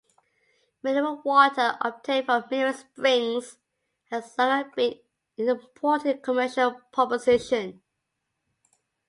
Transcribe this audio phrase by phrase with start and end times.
[0.81, 3.59] Mineral water obtained from mineral springs
[4.09, 4.97] has long been
[5.37, 7.83] an important commercial proposition.